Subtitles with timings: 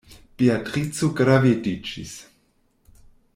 [0.41, 2.15] Beatrico gravediĝis.